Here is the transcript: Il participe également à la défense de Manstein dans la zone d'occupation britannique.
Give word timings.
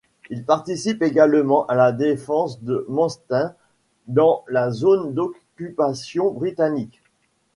Il 0.31 0.43
participe 0.43 1.03
également 1.03 1.67
à 1.67 1.75
la 1.75 1.91
défense 1.91 2.63
de 2.63 2.87
Manstein 2.89 3.53
dans 4.07 4.43
la 4.47 4.71
zone 4.71 5.13
d'occupation 5.13 6.31
britannique. 6.31 7.03